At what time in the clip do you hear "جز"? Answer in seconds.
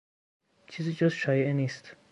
0.93-1.07